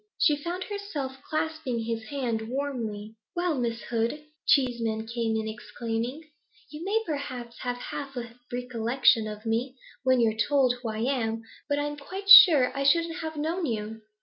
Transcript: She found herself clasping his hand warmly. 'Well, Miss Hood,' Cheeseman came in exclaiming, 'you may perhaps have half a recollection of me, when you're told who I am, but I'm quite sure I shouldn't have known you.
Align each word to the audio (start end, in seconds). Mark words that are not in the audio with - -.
She 0.17 0.35
found 0.35 0.63
herself 0.63 1.17
clasping 1.29 1.83
his 1.83 2.05
hand 2.05 2.49
warmly. 2.49 3.17
'Well, 3.35 3.53
Miss 3.59 3.81
Hood,' 3.81 4.23
Cheeseman 4.47 5.05
came 5.05 5.35
in 5.39 5.47
exclaiming, 5.47 6.23
'you 6.71 6.83
may 6.83 7.03
perhaps 7.05 7.59
have 7.59 7.77
half 7.77 8.15
a 8.17 8.33
recollection 8.51 9.27
of 9.27 9.45
me, 9.45 9.75
when 10.01 10.19
you're 10.19 10.33
told 10.33 10.73
who 10.81 10.89
I 10.89 11.01
am, 11.01 11.43
but 11.69 11.77
I'm 11.77 11.97
quite 11.97 12.29
sure 12.31 12.75
I 12.75 12.81
shouldn't 12.81 13.17
have 13.19 13.35
known 13.37 13.67
you. 13.67 14.01